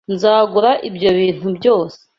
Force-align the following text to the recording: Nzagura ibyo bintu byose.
Nzagura 0.13 0.71
ibyo 0.89 1.09
bintu 1.19 1.47
byose. 1.57 1.99